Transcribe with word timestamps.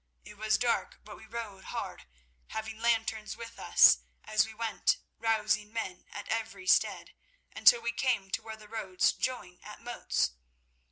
It 0.23 0.35
was 0.35 0.57
dark, 0.57 0.99
but 1.05 1.15
we 1.15 1.27
rode 1.27 1.65
hard, 1.65 2.07
having 2.47 2.79
lanterns 2.81 3.37
with 3.37 3.59
us, 3.59 3.99
as 4.23 4.47
we 4.47 4.53
went 4.55 4.97
rousing 5.19 5.71
men 5.71 6.07
at 6.11 6.27
every 6.27 6.65
stead, 6.65 7.13
until 7.55 7.83
we 7.83 7.91
came 7.91 8.31
to 8.31 8.41
where 8.41 8.57
the 8.57 8.67
roads 8.67 9.11
join 9.13 9.59
at 9.61 9.79
Moats. 9.79 10.31